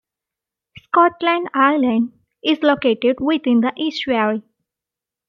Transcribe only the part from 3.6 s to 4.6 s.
the estuary.